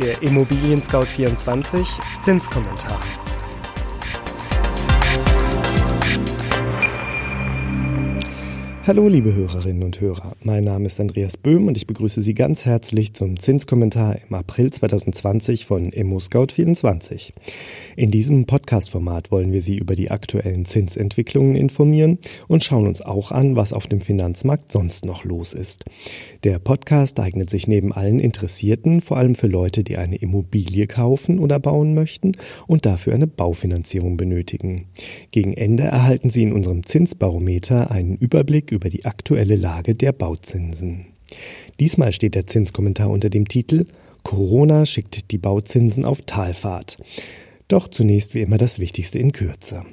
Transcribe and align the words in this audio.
Der 0.00 0.22
Immobilien 0.22 0.82
Scout 0.82 1.04
24 1.04 1.86
Zinskommentar. 2.22 2.98
Hallo 8.86 9.08
liebe 9.08 9.34
Hörerinnen 9.34 9.82
und 9.82 10.00
Hörer, 10.00 10.32
mein 10.42 10.64
Name 10.64 10.86
ist 10.86 10.98
Andreas 10.98 11.36
Böhm 11.36 11.68
und 11.68 11.76
ich 11.76 11.86
begrüße 11.86 12.22
Sie 12.22 12.32
ganz 12.32 12.64
herzlich 12.64 13.12
zum 13.12 13.38
Zinskommentar 13.38 14.16
im 14.26 14.34
April 14.34 14.72
2020 14.72 15.66
von 15.66 15.90
ImmoScout24. 15.90 17.32
In 17.96 18.10
diesem 18.10 18.46
Podcast-Format 18.46 19.30
wollen 19.30 19.52
wir 19.52 19.60
Sie 19.60 19.76
über 19.76 19.94
die 19.94 20.10
aktuellen 20.10 20.64
Zinsentwicklungen 20.64 21.56
informieren 21.56 22.18
und 22.48 22.64
schauen 22.64 22.86
uns 22.86 23.02
auch 23.02 23.32
an, 23.32 23.54
was 23.54 23.74
auf 23.74 23.86
dem 23.86 24.00
Finanzmarkt 24.00 24.72
sonst 24.72 25.04
noch 25.04 25.24
los 25.24 25.52
ist. 25.52 25.84
Der 26.42 26.58
Podcast 26.58 27.20
eignet 27.20 27.50
sich 27.50 27.68
neben 27.68 27.92
allen 27.92 28.18
Interessierten 28.18 29.02
vor 29.02 29.18
allem 29.18 29.34
für 29.34 29.46
Leute, 29.46 29.84
die 29.84 29.98
eine 29.98 30.16
Immobilie 30.16 30.86
kaufen 30.86 31.38
oder 31.38 31.58
bauen 31.58 31.92
möchten 31.92 32.32
und 32.66 32.86
dafür 32.86 33.12
eine 33.12 33.26
Baufinanzierung 33.26 34.16
benötigen. 34.16 34.86
Gegen 35.32 35.52
Ende 35.52 35.82
erhalten 35.82 36.30
Sie 36.30 36.44
in 36.44 36.54
unserem 36.54 36.86
Zinsbarometer 36.86 37.90
einen 37.90 38.16
Überblick 38.16 38.69
über 38.70 38.88
die 38.88 39.04
aktuelle 39.04 39.56
Lage 39.56 39.94
der 39.94 40.12
Bauzinsen. 40.12 41.06
Diesmal 41.78 42.12
steht 42.12 42.34
der 42.34 42.46
Zinskommentar 42.46 43.10
unter 43.10 43.30
dem 43.30 43.48
Titel 43.48 43.86
Corona 44.22 44.84
schickt 44.86 45.30
die 45.30 45.38
Bauzinsen 45.38 46.04
auf 46.04 46.22
Talfahrt. 46.22 46.98
Doch 47.68 47.86
zunächst 47.86 48.34
wie 48.34 48.40
immer 48.40 48.58
das 48.58 48.80
Wichtigste 48.80 49.20
in 49.20 49.30
Kürze. 49.30 49.84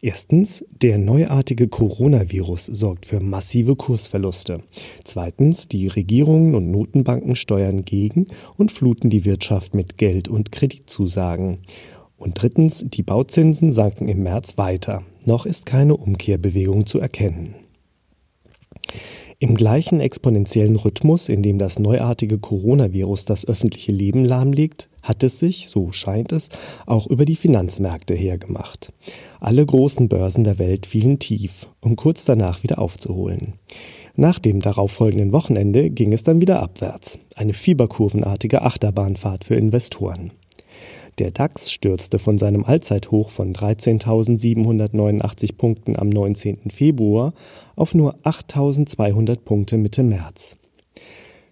Erstens, 0.00 0.64
der 0.82 0.98
neuartige 0.98 1.68
Coronavirus 1.68 2.66
sorgt 2.66 3.06
für 3.06 3.20
massive 3.20 3.76
Kursverluste. 3.76 4.64
Zweitens, 5.04 5.68
die 5.68 5.86
Regierungen 5.86 6.56
und 6.56 6.72
Notenbanken 6.72 7.36
steuern 7.36 7.84
gegen 7.84 8.26
und 8.56 8.72
fluten 8.72 9.10
die 9.10 9.24
Wirtschaft 9.24 9.76
mit 9.76 9.96
Geld- 9.96 10.28
und 10.28 10.50
Kreditzusagen. 10.50 11.58
Und 12.16 12.42
drittens, 12.42 12.84
die 12.88 13.04
Bauzinsen 13.04 13.70
sanken 13.70 14.08
im 14.08 14.24
März 14.24 14.58
weiter. 14.58 15.04
Noch 15.24 15.46
ist 15.46 15.66
keine 15.66 15.96
Umkehrbewegung 15.96 16.86
zu 16.86 16.98
erkennen. 16.98 17.54
Im 19.42 19.54
gleichen 19.54 20.00
exponentiellen 20.00 20.76
Rhythmus, 20.76 21.30
in 21.30 21.42
dem 21.42 21.56
das 21.56 21.78
neuartige 21.78 22.38
Coronavirus 22.38 23.24
das 23.24 23.48
öffentliche 23.48 23.90
Leben 23.90 24.22
lahmlegt, 24.22 24.90
hat 25.02 25.22
es 25.22 25.38
sich, 25.38 25.68
so 25.68 25.92
scheint 25.92 26.30
es, 26.32 26.50
auch 26.84 27.06
über 27.06 27.24
die 27.24 27.36
Finanzmärkte 27.36 28.14
hergemacht. 28.14 28.92
Alle 29.40 29.64
großen 29.64 30.10
Börsen 30.10 30.44
der 30.44 30.58
Welt 30.58 30.84
fielen 30.84 31.18
tief, 31.20 31.70
um 31.80 31.96
kurz 31.96 32.26
danach 32.26 32.62
wieder 32.62 32.78
aufzuholen. 32.78 33.54
Nach 34.14 34.38
dem 34.38 34.60
darauffolgenden 34.60 35.32
Wochenende 35.32 35.88
ging 35.88 36.12
es 36.12 36.22
dann 36.22 36.42
wieder 36.42 36.62
abwärts, 36.62 37.18
eine 37.34 37.54
fieberkurvenartige 37.54 38.60
Achterbahnfahrt 38.60 39.44
für 39.46 39.54
Investoren. 39.54 40.32
Der 41.20 41.30
DAX 41.30 41.70
stürzte 41.70 42.18
von 42.18 42.38
seinem 42.38 42.64
Allzeithoch 42.64 43.28
von 43.28 43.52
13.789 43.52 45.54
Punkten 45.54 45.98
am 45.98 46.08
19. 46.08 46.70
Februar 46.70 47.34
auf 47.76 47.92
nur 47.92 48.16
8.200 48.20 49.40
Punkte 49.40 49.76
Mitte 49.76 50.02
März. 50.02 50.56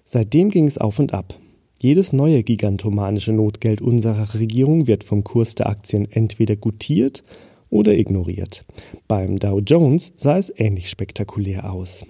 Seitdem 0.06 0.48
ging 0.48 0.66
es 0.66 0.78
auf 0.78 0.98
und 0.98 1.12
ab. 1.12 1.38
Jedes 1.78 2.14
neue 2.14 2.42
gigantomanische 2.44 3.34
Notgeld 3.34 3.82
unserer 3.82 4.32
Regierung 4.32 4.86
wird 4.86 5.04
vom 5.04 5.22
Kurs 5.22 5.54
der 5.54 5.68
Aktien 5.68 6.10
entweder 6.10 6.56
gutiert 6.56 7.22
oder 7.68 7.92
ignoriert. 7.92 8.64
Beim 9.06 9.38
Dow 9.38 9.60
Jones 9.60 10.14
sah 10.16 10.38
es 10.38 10.50
ähnlich 10.56 10.88
spektakulär 10.88 11.70
aus. 11.70 12.06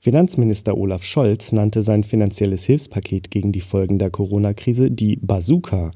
Finanzminister 0.00 0.76
Olaf 0.76 1.02
Scholz 1.02 1.52
nannte 1.52 1.82
sein 1.82 2.04
finanzielles 2.04 2.64
Hilfspaket 2.64 3.30
gegen 3.30 3.52
die 3.52 3.60
Folgen 3.60 3.98
der 3.98 4.10
Corona-Krise 4.10 4.90
die 4.90 5.16
Bazooka, 5.16 5.92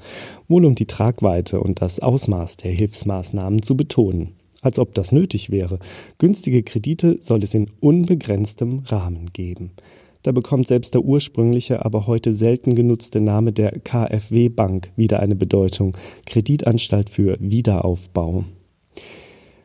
wohl 0.48 0.64
um 0.64 0.74
die 0.74 0.86
Tragweite 0.86 1.60
und 1.60 1.80
das 1.80 2.00
Ausmaß 2.00 2.58
der 2.58 2.72
Hilfsmaßnahmen 2.72 3.62
zu 3.62 3.76
betonen. 3.76 4.34
Als 4.62 4.78
ob 4.78 4.94
das 4.94 5.12
nötig 5.12 5.50
wäre. 5.50 5.78
Günstige 6.18 6.62
Kredite 6.62 7.18
soll 7.20 7.42
es 7.42 7.54
in 7.54 7.68
unbegrenztem 7.80 8.80
Rahmen 8.86 9.30
geben. 9.32 9.72
Da 10.22 10.32
bekommt 10.32 10.68
selbst 10.68 10.92
der 10.92 11.02
ursprüngliche, 11.02 11.82
aber 11.84 12.06
heute 12.06 12.34
selten 12.34 12.74
genutzte 12.74 13.22
Name 13.22 13.52
der 13.52 13.78
KfW 13.80 14.50
Bank 14.50 14.92
wieder 14.96 15.20
eine 15.20 15.34
Bedeutung. 15.34 15.96
Kreditanstalt 16.26 17.08
für 17.08 17.38
Wiederaufbau. 17.40 18.44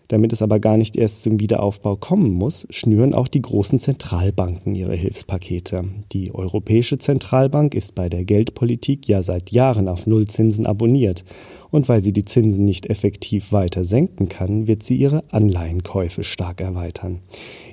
Damit 0.07 0.33
es 0.33 0.41
aber 0.41 0.59
gar 0.59 0.77
nicht 0.77 0.95
erst 0.95 1.23
zum 1.23 1.39
Wiederaufbau 1.39 1.95
kommen 1.95 2.31
muss, 2.31 2.67
schnüren 2.69 3.13
auch 3.13 3.27
die 3.27 3.41
großen 3.41 3.79
Zentralbanken 3.79 4.75
ihre 4.75 4.95
Hilfspakete. 4.95 5.83
Die 6.11 6.33
Europäische 6.33 6.97
Zentralbank 6.97 7.73
ist 7.73 7.95
bei 7.95 8.07
der 8.09 8.23
Geldpolitik 8.23 9.07
ja 9.07 9.23
seit 9.23 9.51
Jahren 9.51 9.87
auf 9.87 10.05
Nullzinsen 10.05 10.65
abonniert. 10.65 11.25
Und 11.71 11.89
weil 11.89 12.01
sie 12.01 12.13
die 12.13 12.25
Zinsen 12.25 12.63
nicht 12.63 12.85
effektiv 12.85 13.51
weiter 13.51 13.83
senken 13.83 14.29
kann, 14.29 14.67
wird 14.67 14.83
sie 14.83 14.95
ihre 14.95 15.23
Anleihenkäufe 15.31 16.23
stark 16.23 16.61
erweitern. 16.61 17.19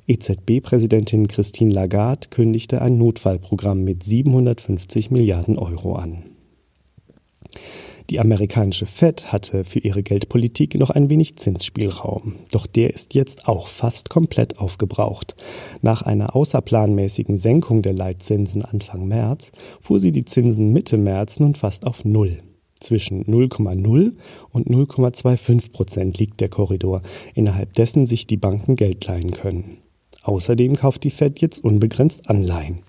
EZB-Präsidentin 0.07 1.29
Christine 1.29 1.73
Lagarde 1.73 2.29
kündigte 2.31 2.83
ein 2.83 2.99
Notfallprogramm 2.99 3.85
mit 3.85 4.03
750 4.03 5.11
Milliarden 5.11 5.59
Euro 5.59 5.95
an. 5.95 6.25
Die 8.11 8.21
amerikanische 8.21 8.87
Fed 8.87 9.33
hatte 9.33 9.65
für 9.65 9.79
ihre 9.79 10.03
Geldpolitik 10.03 10.75
noch 10.75 10.91
ein 10.91 11.09
wenig 11.09 11.37
Zinsspielraum, 11.37 12.37
doch 12.51 12.67
der 12.67 12.93
ist 12.93 13.15
jetzt 13.15 13.49
auch 13.49 13.69
fast 13.69 14.11
komplett 14.11 14.59
aufgebraucht. 14.59 15.37
Nach 15.81 16.03
einer 16.03 16.35
außerplanmäßigen 16.35 17.37
Senkung 17.37 17.83
der 17.83 17.95
Leitzinsen 17.95 18.65
Anfang 18.65 19.07
März 19.07 19.53
fuhr 19.81 20.01
sie 20.01 20.13
die 20.13 20.25
Zinsen 20.25 20.73
Mitte 20.73 20.99
März 20.99 21.41
nun 21.41 21.55
fast 21.55 21.87
auf 21.87 22.05
Null. 22.05 22.43
Zwischen 22.81 23.25
0,0 23.25 24.17
und 24.51 24.67
0,25 24.67 25.71
Prozent 25.71 26.19
liegt 26.19 26.41
der 26.41 26.49
Korridor, 26.49 27.03
innerhalb 27.35 27.75
dessen 27.75 28.07
sich 28.07 28.27
die 28.27 28.37
Banken 28.37 28.75
Geld 28.75 29.07
leihen 29.07 29.31
können. 29.31 29.79
Außerdem 30.25 30.77
kauft 30.77 31.05
die 31.05 31.11
Fed 31.11 31.41
jetzt 31.41 31.63
unbegrenzt 31.65 32.29
Anleihen. 32.29 32.83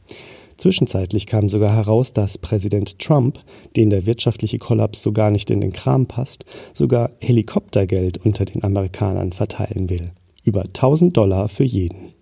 Zwischenzeitlich 0.63 1.27
kam 1.27 1.49
sogar 1.49 1.75
heraus, 1.75 2.13
dass 2.13 2.37
Präsident 2.37 2.97
Trump, 2.97 3.37
den 3.75 3.89
der 3.89 4.05
wirtschaftliche 4.05 4.59
Kollaps 4.59 5.01
so 5.01 5.11
gar 5.11 5.29
nicht 5.29 5.51
in 5.51 5.59
den 5.59 5.73
Kram 5.73 6.05
passt, 6.05 6.45
sogar 6.71 7.11
Helikoptergeld 7.19 8.19
unter 8.23 8.45
den 8.45 8.63
Amerikanern 8.63 9.33
verteilen 9.33 9.89
will. 9.89 10.13
Über 10.41 10.61
1000 10.61 11.17
Dollar 11.17 11.49
für 11.49 11.65
jeden. 11.65 12.13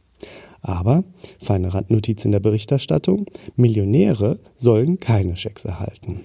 Aber, 0.64 1.04
feine 1.40 1.72
Randnotiz 1.72 2.26
in 2.26 2.32
der 2.32 2.40
Berichterstattung, 2.40 3.28
Millionäre 3.58 4.40
sollen 4.58 5.00
keine 5.00 5.38
Schecks 5.38 5.64
erhalten. 5.64 6.22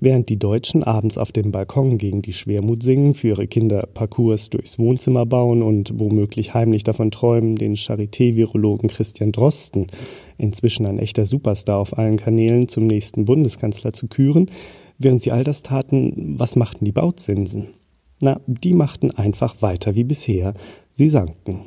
Während 0.00 0.28
die 0.28 0.38
Deutschen 0.38 0.82
abends 0.82 1.18
auf 1.18 1.32
dem 1.32 1.52
Balkon 1.52 1.98
gegen 1.98 2.22
die 2.22 2.32
Schwermut 2.32 2.82
singen, 2.82 3.14
für 3.14 3.28
ihre 3.28 3.46
Kinder 3.46 3.86
Parcours 3.92 4.50
durchs 4.50 4.78
Wohnzimmer 4.78 5.26
bauen 5.26 5.62
und 5.62 5.98
womöglich 5.98 6.54
heimlich 6.54 6.84
davon 6.84 7.10
träumen, 7.10 7.56
den 7.56 7.76
Charité-Virologen 7.76 8.88
Christian 8.88 9.32
Drosten, 9.32 9.86
inzwischen 10.38 10.86
ein 10.86 10.98
echter 10.98 11.26
Superstar 11.26 11.78
auf 11.78 11.96
allen 11.96 12.16
Kanälen, 12.16 12.68
zum 12.68 12.86
nächsten 12.86 13.24
Bundeskanzler 13.24 13.92
zu 13.92 14.08
küren, 14.08 14.50
während 14.98 15.22
sie 15.22 15.32
all 15.32 15.44
das 15.44 15.62
taten, 15.62 16.34
was 16.38 16.56
machten 16.56 16.84
die 16.84 16.92
Bauzinsen? 16.92 17.68
Na, 18.20 18.40
die 18.46 18.74
machten 18.74 19.10
einfach 19.10 19.62
weiter 19.62 19.94
wie 19.96 20.04
bisher. 20.04 20.54
Sie 20.92 21.08
sanken. 21.08 21.62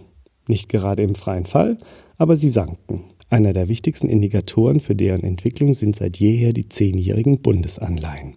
Nicht 0.48 0.70
gerade 0.70 1.04
im 1.04 1.16
freien 1.16 1.46
Fall, 1.46 1.78
aber 2.18 2.36
sie 2.38 2.50
sanken. 2.50 3.04
Einer 3.30 3.54
der 3.54 3.68
wichtigsten 3.68 4.08
Indikatoren 4.08 4.80
für 4.80 4.96
deren 4.96 5.24
Entwicklung 5.24 5.74
sind 5.74 5.96
seit 5.96 6.18
jeher 6.18 6.54
die 6.54 6.70
zehnjährigen 6.70 7.42
Bundesanleihen. 7.42 8.36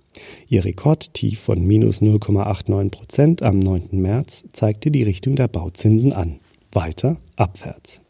Ihr 0.48 0.64
Rekordtief 0.64 1.40
von 1.40 1.64
minus 1.64 2.00
0,89 2.00 2.90
Prozent 2.90 3.42
am 3.42 3.58
9. 3.58 3.88
März 3.92 4.46
zeigte 4.52 4.90
die 4.90 5.02
Richtung 5.02 5.36
der 5.36 5.48
Bauzinsen 5.48 6.12
an. 6.12 6.40
Weiter 6.72 7.18
abwärts. 7.36 8.02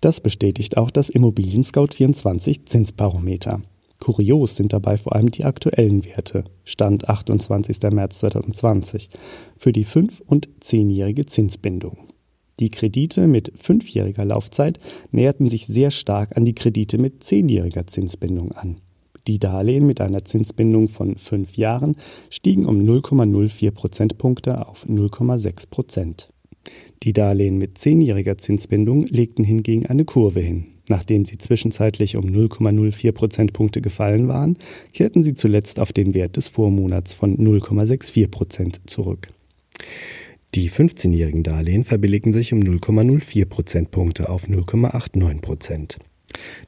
Das 0.00 0.20
bestätigt 0.20 0.76
auch 0.76 0.90
das 0.92 1.10
Immobilien 1.10 1.64
Scout 1.64 1.88
24 1.94 2.66
Zinsbarometer. 2.66 3.60
Kurios 3.98 4.54
sind 4.54 4.72
dabei 4.72 4.96
vor 4.96 5.16
allem 5.16 5.32
die 5.32 5.44
aktuellen 5.44 6.04
Werte, 6.04 6.44
Stand 6.64 7.08
28. 7.08 7.82
März 7.90 8.20
2020, 8.20 9.10
für 9.56 9.72
die 9.72 9.84
5- 9.84 10.22
und 10.24 10.48
10-jährige 10.60 11.26
Zinsbindung. 11.26 11.98
Die 12.60 12.70
Kredite 12.70 13.26
mit 13.26 13.52
fünfjähriger 13.56 14.24
Laufzeit 14.24 14.80
näherten 15.12 15.48
sich 15.48 15.66
sehr 15.66 15.90
stark 15.90 16.36
an 16.36 16.44
die 16.44 16.54
Kredite 16.54 16.98
mit 16.98 17.22
zehnjähriger 17.22 17.86
Zinsbindung 17.86 18.52
an. 18.52 18.78
Die 19.28 19.38
Darlehen 19.38 19.86
mit 19.86 20.00
einer 20.00 20.24
Zinsbindung 20.24 20.88
von 20.88 21.16
fünf 21.16 21.56
Jahren 21.56 21.96
stiegen 22.30 22.66
um 22.66 22.80
0,04 22.80 23.70
Prozentpunkte 23.70 24.66
auf 24.66 24.86
0,6 24.86 25.68
Prozent. 25.68 26.28
Die 27.02 27.12
Darlehen 27.12 27.58
mit 27.58 27.78
zehnjähriger 27.78 28.38
Zinsbindung 28.38 29.04
legten 29.04 29.44
hingegen 29.44 29.86
eine 29.86 30.04
Kurve 30.04 30.40
hin. 30.40 30.66
Nachdem 30.88 31.26
sie 31.26 31.36
zwischenzeitlich 31.36 32.16
um 32.16 32.24
0,04 32.24 33.12
Prozentpunkte 33.12 33.82
gefallen 33.82 34.26
waren, 34.26 34.56
kehrten 34.94 35.22
sie 35.22 35.34
zuletzt 35.34 35.78
auf 35.80 35.92
den 35.92 36.14
Wert 36.14 36.36
des 36.36 36.48
Vormonats 36.48 37.12
von 37.12 37.36
0,64 37.36 38.28
Prozent 38.28 38.88
zurück. 38.88 39.28
Die 40.54 40.70
15-jährigen 40.70 41.42
Darlehen 41.42 41.84
verbilligen 41.84 42.32
sich 42.32 42.52
um 42.52 42.60
0,04 42.60 43.44
Prozentpunkte 43.46 44.28
auf 44.28 44.48
0,89 44.48 45.40
Prozent. 45.40 45.98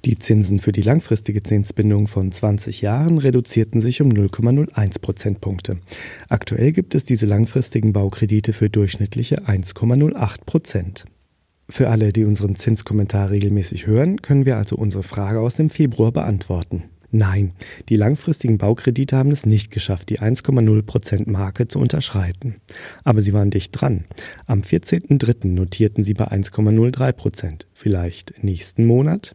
Die 0.04 0.18
Zinsen 0.18 0.58
für 0.58 0.72
die 0.72 0.82
langfristige 0.82 1.42
Zinsbindung 1.42 2.06
von 2.06 2.32
20 2.32 2.82
Jahren 2.82 3.18
reduzierten 3.18 3.80
sich 3.80 4.02
um 4.02 4.10
0,01 4.10 5.00
Prozentpunkte. 5.00 5.78
Aktuell 6.28 6.72
gibt 6.72 6.94
es 6.94 7.04
diese 7.04 7.26
langfristigen 7.26 7.92
Baukredite 7.92 8.52
für 8.52 8.68
durchschnittliche 8.68 9.42
1,08 9.46 10.44
Prozent. 10.44 11.04
Für 11.68 11.88
alle, 11.88 12.12
die 12.12 12.24
unseren 12.24 12.56
Zinskommentar 12.56 13.30
regelmäßig 13.30 13.86
hören, 13.86 14.20
können 14.22 14.44
wir 14.44 14.56
also 14.56 14.76
unsere 14.76 15.04
Frage 15.04 15.40
aus 15.40 15.54
dem 15.54 15.70
Februar 15.70 16.10
beantworten. 16.10 16.84
Nein, 17.12 17.52
die 17.88 17.96
langfristigen 17.96 18.58
Baukredite 18.58 19.16
haben 19.16 19.32
es 19.32 19.44
nicht 19.44 19.72
geschafft, 19.72 20.10
die 20.10 20.20
1,0 20.20 20.82
Prozent 20.82 21.26
Marke 21.26 21.66
zu 21.66 21.80
unterschreiten. 21.80 22.54
Aber 23.02 23.20
sie 23.20 23.32
waren 23.32 23.50
dicht 23.50 23.72
dran. 23.72 24.04
Am 24.46 24.60
14.03. 24.60 25.48
notierten 25.48 26.04
sie 26.04 26.14
bei 26.14 26.30
1,03 26.30 27.12
Prozent. 27.12 27.66
Vielleicht 27.72 28.44
nächsten 28.44 28.84
Monat? 28.84 29.34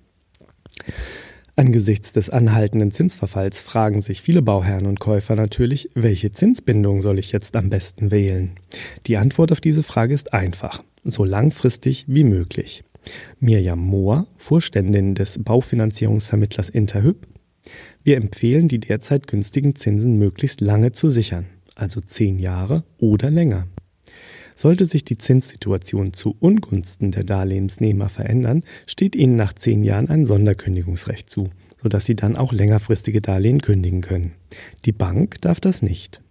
Angesichts 1.58 2.12
des 2.12 2.30
anhaltenden 2.30 2.92
Zinsverfalls 2.92 3.62
fragen 3.62 4.02
sich 4.02 4.22
viele 4.22 4.42
Bauherren 4.42 4.86
und 4.86 5.00
Käufer 5.00 5.36
natürlich, 5.36 5.90
welche 5.94 6.32
Zinsbindung 6.32 7.02
soll 7.02 7.18
ich 7.18 7.32
jetzt 7.32 7.56
am 7.56 7.70
besten 7.70 8.12
wählen? 8.12 8.52
Die 9.08 9.16
Antwort 9.16 9.54
auf 9.54 9.62
diese 9.62 9.84
Frage 9.84 10.14
ist 10.14 10.34
einfach, 10.34 10.84
so 11.06 11.24
langfristig 11.24 12.06
wie 12.08 12.26
möglich. 12.26 12.84
Mirjam 13.40 13.80
Mohr, 13.80 14.28
Vorständin 14.38 15.16
des 15.16 15.44
Baufinanzierungsvermittlers 15.44 16.70
Interhyp, 16.70 17.26
wir 18.04 18.18
empfehlen, 18.18 18.68
die 18.68 18.80
derzeit 18.80 19.28
günstigen 19.28 19.76
Zinsen 19.76 20.18
möglichst 20.18 20.62
lange 20.62 20.92
zu 20.92 21.10
sichern, 21.10 21.46
also 21.76 22.02
zehn 22.02 22.40
Jahre 22.40 22.84
oder 22.98 23.30
länger. 23.30 23.68
Sollte 24.56 24.86
sich 24.86 25.04
die 25.04 25.18
Zinssituation 25.18 26.14
zu 26.14 26.36
Ungunsten 26.40 27.12
der 27.12 27.26
Darlehensnehmer 27.26 28.08
verändern, 28.08 28.64
steht 28.86 29.16
ihnen 29.16 29.36
nach 29.36 29.54
zehn 29.54 29.84
Jahren 29.84 30.10
ein 30.10 30.26
Sonderkündigungsrecht 30.26 31.30
zu, 31.30 31.50
sodass 31.84 32.06
sie 32.06 32.16
dann 32.16 32.38
auch 32.38 32.54
längerfristige 32.54 33.20
Darlehen 33.20 33.62
kündigen 33.62 34.02
können. 34.02 34.32
Die 34.86 34.94
Bank 34.94 35.42
darf 35.42 35.60
das 35.60 35.82
nicht. 35.82 36.22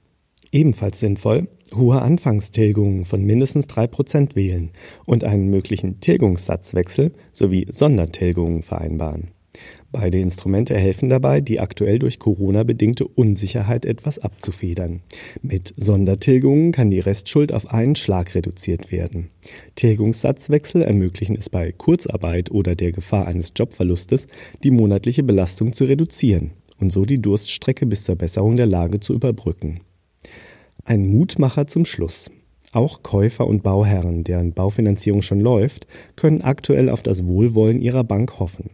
Ebenfalls 0.53 1.01
sinnvoll, 1.01 1.49
hohe 1.75 2.01
Anfangstilgungen 2.01 3.05
von 3.05 3.25
mindestens 3.25 3.67
drei 3.67 3.89
Prozent 3.89 4.37
wählen 4.37 4.71
und 5.05 5.25
einen 5.25 5.51
möglichen 5.51 6.01
Tilgungssatzwechsel 6.01 7.13
sowie 7.33 7.67
Sondertilgungen 7.71 8.63
vereinbaren. 8.63 9.34
Beide 9.93 10.19
Instrumente 10.19 10.77
helfen 10.77 11.09
dabei, 11.09 11.41
die 11.41 11.61
aktuell 11.61 11.99
durch 11.99 12.19
Corona 12.19 12.65
bedingte 12.65 13.07
Unsicherheit 13.07 13.85
etwas 13.85 14.19
abzufedern. 14.19 15.03
Mit 15.41 15.73
Sondertilgungen 15.77 16.73
kann 16.73 16.91
die 16.91 17.01
Restschuld 17.01 17.53
auf 17.53 17.71
einen 17.71 17.95
Schlag 17.95 18.35
reduziert 18.35 18.91
werden. 18.91 19.29
Tilgungssatzwechsel 19.77 20.83
ermöglichen 20.83 21.37
es 21.37 21.49
bei 21.49 21.71
Kurzarbeit 21.71 22.51
oder 22.51 22.75
der 22.75 22.93
Gefahr 22.93 23.29
eines 23.29 23.53
Jobverlustes, 23.55 24.27
die 24.65 24.73
monatliche 24.73 25.23
Belastung 25.23 25.75
zu 25.75 25.85
reduzieren 25.85 26.51
und 26.81 26.93
so 26.93 27.05
die 27.05 27.23
Durststrecke 27.23 27.87
bis 27.87 28.05
zur 28.05 28.17
Besserung 28.17 28.57
der 28.57 28.67
Lage 28.67 29.01
zu 29.01 29.15
überbrücken. 29.15 29.81
Ein 30.85 31.07
Mutmacher 31.07 31.67
zum 31.67 31.85
Schluss. 31.85 32.31
Auch 32.73 33.05
Käufer 33.05 33.47
und 33.47 33.63
Bauherren, 33.63 34.25
deren 34.25 34.53
Baufinanzierung 34.53 35.23
schon 35.23 35.41
läuft, 35.41 35.87
können 36.17 36.43
aktuell 36.43 36.89
auf 36.89 37.03
das 37.05 37.29
Wohlwollen 37.29 37.81
ihrer 37.81 38.03
Bank 38.03 38.41
hoffen. 38.41 38.71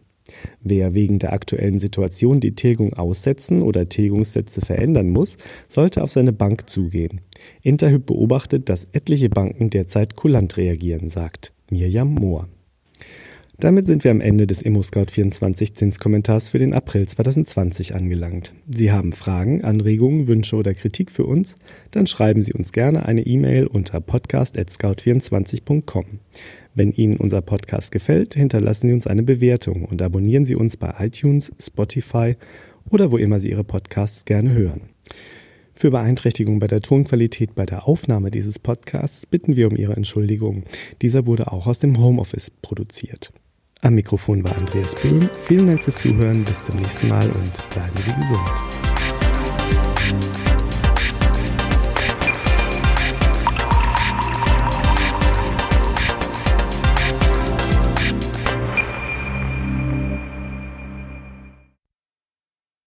Wer 0.63 0.95
wegen 0.95 1.19
der 1.19 1.33
aktuellen 1.33 1.79
Situation 1.79 2.41
die 2.41 2.55
Tilgung 2.55 2.93
aussetzen 2.93 3.63
oder 3.63 3.89
Tilgungssätze 3.89 4.61
verändern 4.61 5.11
muss, 5.11 5.39
sollte 5.69 6.03
auf 6.03 6.13
seine 6.13 6.33
Bank 6.33 6.69
zugehen. 6.69 7.21
Interhyp 7.63 8.07
beobachtet, 8.07 8.69
dass 8.69 8.89
etliche 8.93 9.29
Banken 9.29 9.71
derzeit 9.71 10.17
kulant 10.17 10.57
reagieren, 10.57 11.09
sagt 11.09 11.53
Mirjam 11.71 12.15
Mohr. 12.15 12.49
Damit 13.61 13.87
sind 13.87 14.03
wir 14.05 14.11
am 14.11 14.23
Ende 14.23 14.47
des 14.47 14.65
ImmoScout24 14.65 15.75
Zinskommentars 15.75 16.49
für 16.49 16.59
den 16.59 16.73
April 16.73 17.07
2020 17.07 17.95
angelangt. 17.95 18.55
Sie 18.75 18.91
haben 18.91 19.13
Fragen, 19.13 19.63
Anregungen, 19.65 20.29
Wünsche 20.29 20.57
oder 20.57 20.73
Kritik 20.73 21.11
für 21.11 21.27
uns? 21.27 21.57
Dann 21.91 22.07
schreiben 22.07 22.41
Sie 22.41 22.55
uns 22.55 22.73
gerne 22.73 23.05
eine 23.05 23.27
E-Mail 23.27 23.67
unter 23.67 24.01
podcast.scout24.com. 24.01 26.07
Wenn 26.75 26.93
Ihnen 26.93 27.17
unser 27.17 27.43
Podcast 27.43 27.91
gefällt, 27.91 28.35
hinterlassen 28.35 28.89
Sie 28.89 28.95
uns 28.95 29.07
eine 29.07 29.23
Bewertung 29.23 29.85
und 29.85 30.03
abonnieren 30.03 30.45
Sie 30.45 30.55
uns 30.55 30.77
bei 30.77 30.95
iTunes, 30.99 31.53
Spotify 31.61 32.37
oder 32.91 33.11
wo 33.11 33.17
immer 33.17 33.41
Sie 33.41 33.51
Ihre 33.51 33.65
Podcasts 33.65 34.25
gerne 34.25 34.53
hören. 34.53 34.83
Für 35.75 35.91
Beeinträchtigungen 35.91 36.61
bei 36.61 36.67
der 36.67 36.83
Tonqualität 36.83 37.55
bei 37.55 37.65
der 37.65 37.89
Aufnahme 37.89 38.31
dieses 38.31 38.59
Podcasts 38.59 39.27
bitten 39.27 39.57
wir 39.57 39.69
um 39.69 39.77
Ihre 39.77 39.97
Entschuldigung. 39.97 40.65
Dieser 41.01 41.27
wurde 41.27 41.51
auch 41.53 41.67
aus 41.67 41.79
dem 41.79 41.99
Homeoffice 41.99 42.51
produziert. 42.51 43.33
Am 43.81 43.95
Mikrofon 43.95 44.45
war 44.45 44.57
Andreas 44.59 44.95
Böhm. 44.95 45.31
Vielen 45.43 45.69
Dank 45.69 45.83
fürs 45.83 46.03
Zuhören. 46.03 46.45
Bis 46.45 46.67
zum 46.67 46.77
nächsten 46.77 47.09
Mal 47.09 47.27
und 47.29 47.71
bleiben 47.71 47.97
Sie 48.05 48.13
gesund. 48.21 48.80